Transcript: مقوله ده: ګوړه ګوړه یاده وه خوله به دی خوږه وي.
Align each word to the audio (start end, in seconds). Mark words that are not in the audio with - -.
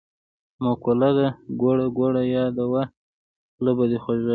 مقوله 0.63 1.09
ده: 1.17 1.27
ګوړه 1.61 1.85
ګوړه 1.97 2.21
یاده 2.35 2.63
وه 2.71 2.83
خوله 3.53 3.71
به 3.77 3.85
دی 3.89 3.97
خوږه 4.03 4.23
وي. 4.23 4.29